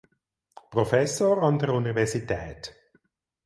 [0.71, 2.73] Professor an der Universität.